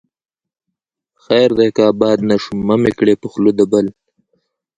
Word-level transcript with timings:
خير 1.23 1.49
دى 1.57 1.67
که 1.75 1.81
آباد 1.91 2.19
نه 2.29 2.35
شوم، 2.43 2.59
مه 2.67 2.75
مې 2.81 2.91
کړې 2.97 3.13
په 3.21 3.27
خوله 3.31 3.51
د 3.55 3.61
بل 3.71 3.85